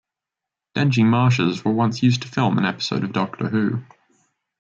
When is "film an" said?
2.27-2.65